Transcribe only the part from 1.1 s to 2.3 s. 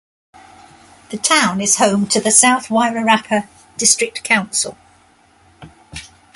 The town is home to